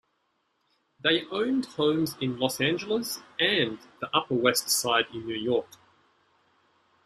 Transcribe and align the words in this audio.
They 0.99 1.27
owned 1.27 1.67
homes 1.67 2.15
in 2.19 2.39
Los 2.39 2.59
Angeles 2.59 3.19
and 3.39 3.77
the 3.99 4.09
Upper 4.11 4.33
West 4.33 4.67
Side 4.67 5.05
in 5.13 5.27
New 5.27 5.35
York. 5.37 5.67